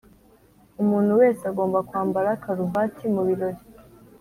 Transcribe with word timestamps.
umuntu 0.81 1.11
wese 1.21 1.41
agomba 1.51 1.79
kwambara 1.87 2.29
karuvati 2.43 3.03
mubirori. 3.13 3.61